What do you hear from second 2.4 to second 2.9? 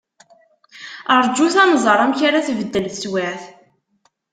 tbeddel